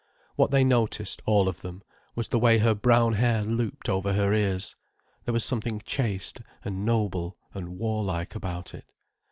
[0.35, 1.83] What they noticed, all of them,
[2.15, 4.75] was the way her brown hair looped over her ears.
[5.25, 8.91] There was something chaste, and noble, and war like about it.